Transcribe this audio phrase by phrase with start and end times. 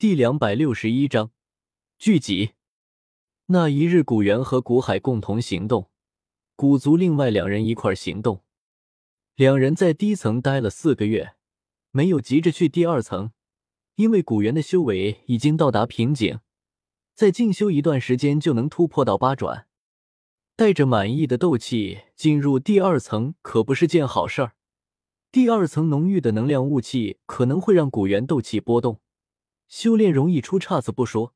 [0.00, 1.30] 第两百六十一章
[1.98, 2.52] 聚集。
[3.48, 5.90] 那一日，古猿和古海共同行动，
[6.56, 8.42] 古族另外两人一块行动。
[9.34, 11.34] 两人在低层待了四个月，
[11.90, 13.32] 没有急着去第二层，
[13.96, 16.40] 因为古猿的修为已经到达瓶颈，
[17.14, 19.66] 再进修一段时间就能突破到八转。
[20.56, 24.52] 带着满意的斗气进入第二层，可不是件好事儿。
[25.30, 28.98] 第二层浓郁的能量雾气可能会让古猿斗气波动。
[29.70, 31.32] 修炼容易出岔子不说，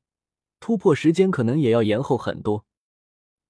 [0.59, 2.65] 突破时间可能也要延后很多。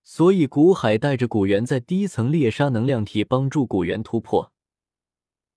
[0.03, 4.53] 所以古海带着古元在第一层猎杀能量体，帮助古元突破。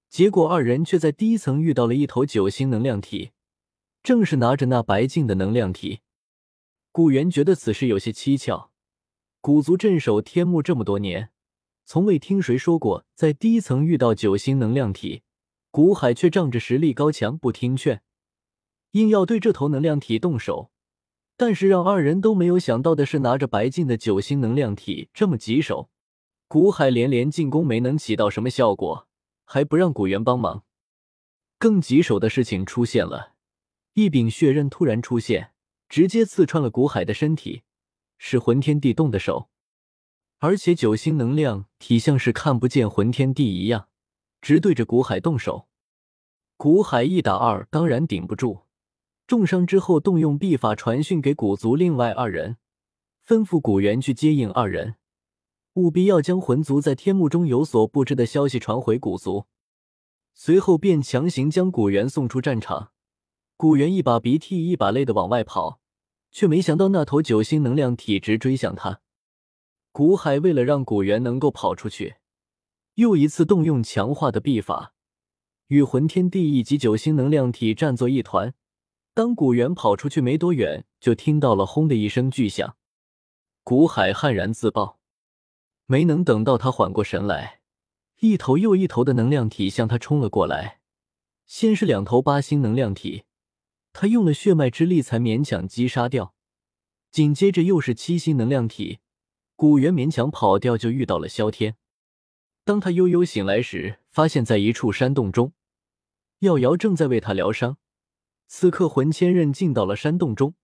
[0.09, 3.33] 结果二人却在第一层遇到了一头九星能量体，
[4.03, 6.01] 正是拿着那白净的能量体。
[6.91, 8.71] 古元觉得此事有些蹊跷，
[9.43, 11.29] 古族镇守天幕这么多年，
[11.85, 15.23] 从未听谁说过在第一层遇到九星能量体。
[15.71, 18.03] 古海却仗着实力高强，不听劝。
[18.93, 20.71] 硬要对这头能量体动手，
[21.37, 25.91] 但是让二人都没有想到的是，拿着白金的九星能量体这么棘手，
[26.49, 29.07] 古海连连进攻没能起到什么效果，
[29.45, 30.65] 还不让古元帮忙。
[31.59, 33.35] 更棘手的事情出现了，
[33.95, 35.53] 一柄血刃突然出现，
[35.89, 37.63] 直接刺穿了古海的身体，
[38.17, 39.49] 是魂天地动的手，
[40.39, 43.89] 而且九星能量体像是看不见魂天地一样，
[44.41, 45.69] 直对着古海动手。
[46.57, 48.68] 古海一打二，当然顶不住。
[49.29, 52.57] 重伤之后，动用秘法传讯给古族另外二人，
[53.27, 54.95] 吩咐古元去接应二人，
[55.75, 59.45] 务必要将魂族在天幕中有所不知的消息传回古族。
[60.33, 62.93] 随后便强行将古元送出战场。
[63.59, 65.79] 古元一把鼻涕一把泪的往外跑，
[66.31, 69.03] 却没想到那头九星能量体直追向他。
[69.93, 72.15] 古海为了让古元能够跑出去，
[72.95, 74.95] 又一次动用强化的秘法，
[75.67, 78.55] 与魂天地以及九星能量体战作一团。
[79.19, 82.77] 当古元跑出去没多远，就听到了“轰”的一声巨响。
[83.65, 85.01] 古海悍然自爆，
[85.87, 87.59] 没能等到他缓过神来，
[88.21, 90.79] 一头又一头的能量体向他冲了过来。
[91.47, 93.25] 先是两头八星能量体，
[93.93, 96.37] 他用了血脉之力才勉强击杀掉。
[97.11, 99.01] 紧接着又是七星能量体，
[99.57, 101.75] 古元勉强跑掉，就遇到了萧天。
[102.65, 105.55] 当他悠悠醒来时，发现在一处山洞中，
[106.39, 107.79] 药瑶正在为他疗伤。
[108.51, 110.55] 此刻魂千仞进到了山洞中，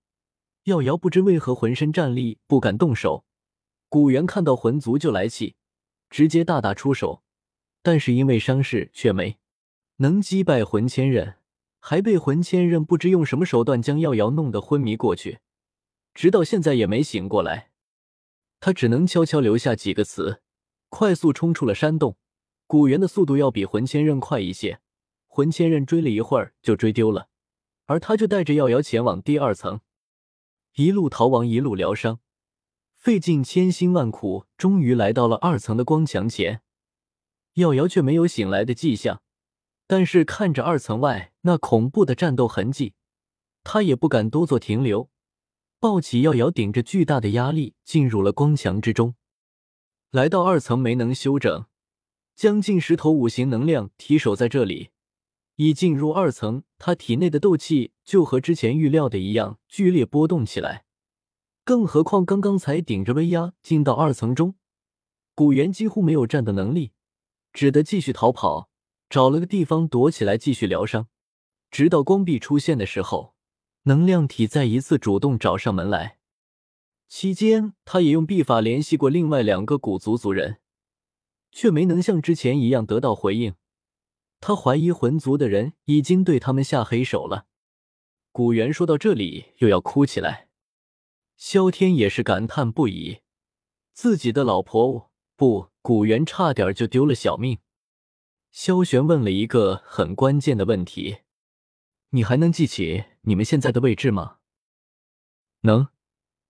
[0.64, 3.26] 耀瑶不知为何浑身战栗，不敢动手。
[3.90, 5.54] 古元看到魂族就来气，
[6.08, 7.22] 直接大打出手，
[7.82, 9.38] 但是因为伤势却没
[9.98, 11.34] 能击败魂千仞，
[11.78, 15.40] 还被魂千仞不知用什么手段将耀瑶弄得昏迷过去，
[16.14, 17.70] 直到现在也没醒过来。
[18.60, 20.40] 他只能悄悄留下几个词，
[20.88, 22.16] 快速冲出了山洞。
[22.66, 24.80] 古元的速度要比魂千仞快一些，
[25.26, 27.28] 魂千仞追了一会儿就追丢了。
[27.86, 29.80] 而他就带着耀瑶前往第二层，
[30.76, 32.20] 一路逃亡，一路疗伤，
[32.94, 36.62] 费尽千辛万苦，终于来到了二层的光墙前。
[37.54, 39.22] 耀瑶却没有醒来的迹象，
[39.86, 42.94] 但是看着二层外那恐怖的战斗痕迹，
[43.62, 45.10] 他也不敢多做停留，
[45.78, 49.14] 抱起耀瑶，顶着巨大的压力进入了光墙之中。
[50.10, 51.66] 来到二层没能休整，
[52.34, 54.90] 将近十头五行能量体守在这里。
[55.56, 60.84] 一进入二层，他体内的斗气就和之前预料的一样剧烈波动起来。
[61.64, 64.56] 更何况刚刚才顶着威压进到二层中，
[65.34, 66.92] 古元几乎没有战斗能力，
[67.52, 68.68] 只得继续逃跑，
[69.08, 71.08] 找了个地方躲起来继续疗伤。
[71.70, 73.34] 直到光壁出现的时候，
[73.84, 76.18] 能量体再一次主动找上门来。
[77.08, 80.58] 期间，他也用臂法联系过另外两个古族族人，
[81.52, 83.54] 却没能像之前一样得到回应。
[84.46, 87.46] 他怀疑魂族的人已经对他们下黑手了。
[88.30, 90.50] 古元说到这里又要哭起来，
[91.34, 93.20] 萧天也是感叹不已，
[93.94, 97.60] 自己的老婆不，古元差点就丢了小命。
[98.50, 101.20] 萧玄问了一个很关键的问题
[102.12, 104.40] ：“你还能记起你们现在的位置吗
[105.64, 105.88] ？”“能，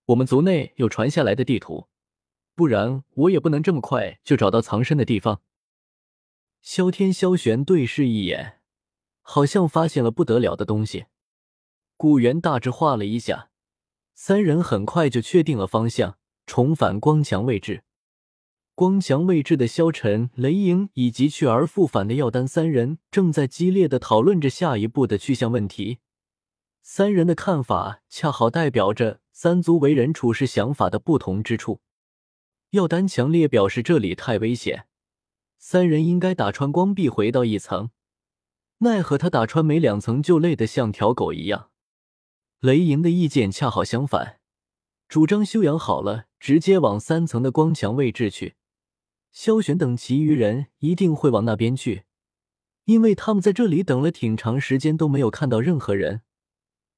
[0.06, 1.86] 我们族内有传下来的地图，
[2.56, 5.42] 不然我也不能这么快就找到藏身的地方。”
[6.64, 8.60] 萧天、萧玄对视一眼，
[9.20, 11.04] 好像发现了不得了的东西。
[11.98, 13.50] 古元大致画了一下，
[14.14, 16.16] 三人很快就确定了方向，
[16.46, 17.84] 重返光墙位置。
[18.74, 25.98] 光墙位置的萧晨、雷影以及去而复返的药丹三人正在激烈的讨论着下一步的去向问题。
[26.80, 31.82] 三人的看法恰好代表着三族为人处事想法的不同之处。
[32.70, 34.86] 药丹强烈表示这里太危险。
[35.66, 37.88] 三人应该打穿光壁回到一层，
[38.80, 41.70] 奈何他打穿没两层就累得像条狗一样。
[42.60, 44.40] 雷莹的意见恰好相反，
[45.08, 48.56] 主张修养好了，直接往三层的光墙位置去。
[49.32, 52.04] 萧玄等其余人一定会往那边去，
[52.84, 56.20] 因为他们在这里等了挺长时间都没有看到任何人。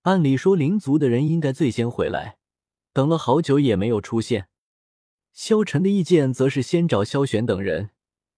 [0.02, 2.38] 按理说，灵族的人应该最先回来，
[2.92, 4.48] 等了好久也没有出现。
[5.32, 7.90] 萧晨的意见则是先找萧玄等人，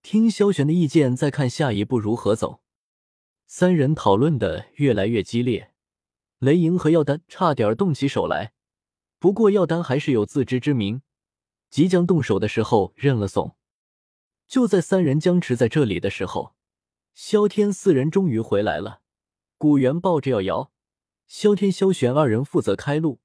[0.03, 2.61] 听萧玄的意见，再看下一步如何走。
[3.47, 5.73] 三人讨论的越来越激烈，
[6.39, 8.53] 雷莹和药丹差点动起手来，
[9.19, 11.03] 不过药丹还是有自知之明，
[11.71, 13.56] 即将动手的时候认了怂。
[14.47, 16.55] 就在三人僵持在这里的时候，
[17.15, 19.00] 萧天四人终于回来了。
[19.59, 20.73] 古元抱着药瑶，
[21.27, 23.21] 萧天、萧玄二人负责开路，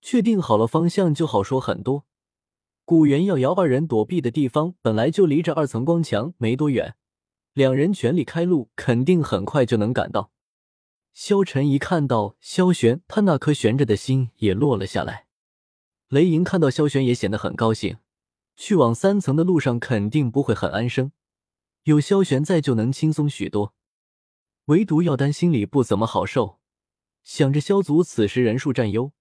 [0.00, 2.06] 确定好了方向就好说很多。
[2.86, 6.96] 古元、药瑶二人躲避的地方本来就离着二层光墙没多远，
[7.54, 10.30] 两人全力开路，肯定很快就能赶到。
[11.14, 15.26] 萧晨一看到萧玄，他那颗悬着的心也落了下来。
[16.08, 17.96] 雷莹看到萧玄也显得很高兴。
[18.54, 21.10] 去往三层的路上肯定不会很安生，
[21.84, 23.74] 有萧玄在就能轻松许多。
[24.66, 26.60] 唯独药丹心里不怎么好受，
[27.24, 29.12] 想着萧族此时人数占优，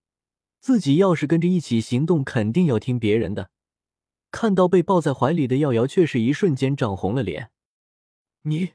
[0.60, 3.50] 自己要是跟着一起行动，肯定要听别人的。
[4.34, 7.52] 看到被抱在怀里的耀瑶，却是一瞬间涨红了脸。
[8.42, 8.74] 你，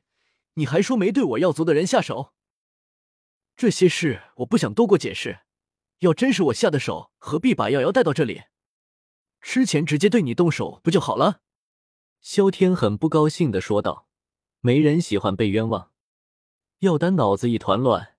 [0.55, 2.33] 你还说没对我耀族的人下手？
[3.57, 5.41] 这些事我不想多过解释。
[5.99, 8.45] 要真是我下的手，何必把耀瑶带到这里？
[9.41, 11.41] 之前直接对你动手不就好了？
[12.21, 14.07] 萧天很不高兴的说道
[14.63, 15.91] ：“没人喜欢被冤枉。”
[16.79, 18.15] 耀丹脑子一团乱，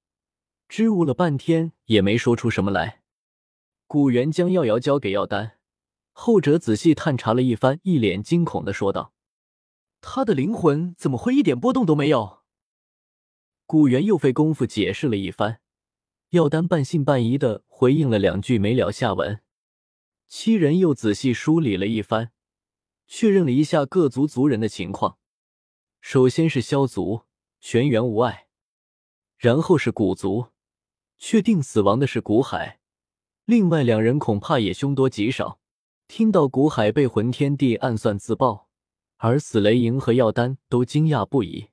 [0.68, 3.02] 支吾了半天也没说出什么来。
[3.88, 5.59] 古元将耀瑶交给耀丹，
[6.22, 9.14] 后者仔细探查了一番，一脸惊恐的说道
[10.02, 12.40] ：“他的灵魂怎么会一点波动都没有？”
[13.66, 15.62] 古元又费功夫解释了一番，
[16.32, 19.42] 药丹半信半疑的回应了两句，没了下文。
[20.28, 22.34] 七人又仔细梳理了一番，
[23.08, 25.18] 确认了一下各族族人的情况。
[26.02, 27.22] 首先是萧族，
[27.62, 28.50] 全员无碍；
[29.38, 30.48] 然后是古族，
[31.18, 32.82] 确定死亡的是古海。
[33.46, 35.62] 另外两人恐怕也凶多吉少。
[36.10, 38.68] 听到古海被魂天帝暗算自爆，
[39.18, 41.68] 而死雷莹和药丹都惊讶不已。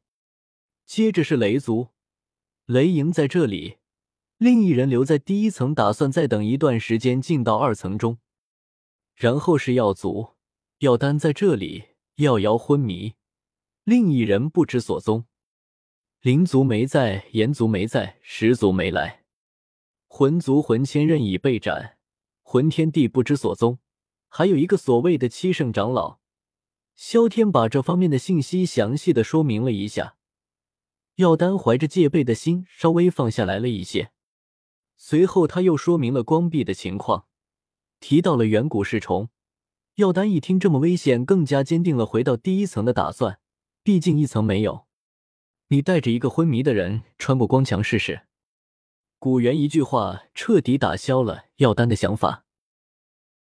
[0.84, 1.88] 接着是雷族，
[2.66, 3.78] 雷莹在这里，
[4.36, 8.18] 另一人留在第一层，打算再等一段时间进到二层中。
[9.14, 10.34] 然后是药族，
[10.80, 11.84] 药丹在这里，
[12.16, 13.14] 药瑶昏迷，
[13.84, 15.24] 另一人不知所踪。
[16.20, 19.24] 灵族没在，炎族没在，十族没来，
[20.08, 21.96] 魂族魂千刃已被斩，
[22.42, 23.78] 魂天帝不知所踪，
[24.36, 26.18] 还有一个所谓的七圣长老。
[26.94, 30.16] 萧天把这方面的信息详细的说明了一下，
[31.14, 34.10] 药丹怀着戒备的心稍微放下来了一些。
[34.98, 37.28] 随后他又说明了光壁的情况。
[37.98, 39.30] 提到了远古噬虫，
[39.94, 43.40] 药丹一听这么危险，更加坚定了回到第一层的打算。
[43.82, 44.84] 毕竟一层没有，
[45.68, 48.26] 你带着一个昏迷的人穿过光墙试试。
[49.18, 52.44] 古元一句话彻底打消了药丹的想法。